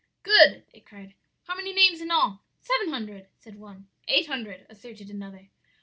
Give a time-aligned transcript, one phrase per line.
[0.23, 1.13] "'Good!' they cried,
[1.43, 3.87] 'how many names in all?' "'Seven hundred,' said one.
[4.07, 5.49] "'Eight hundred,' asserted another.